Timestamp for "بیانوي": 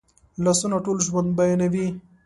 1.37-1.87